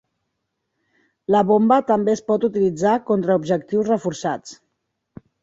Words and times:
La 1.35 1.41
bomba 1.49 1.77
també 1.89 2.15
es 2.19 2.23
pot 2.31 2.47
utilitzar 2.49 2.95
contra 3.11 3.37
objectius 3.43 3.93
reforçats. 3.93 4.59